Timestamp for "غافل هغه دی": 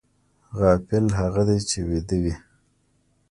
0.59-1.59